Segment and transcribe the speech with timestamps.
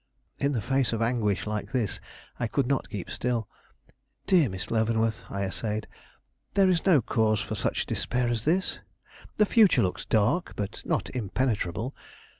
[0.39, 1.99] In the face of anguish like this,
[2.39, 3.47] I could not keep still.
[4.25, 5.85] "Dear Miss Leavenworth," I essayed,
[6.55, 8.79] "there is no cause for such despair as this.
[9.37, 11.93] The future looks dark, but not impenetrable.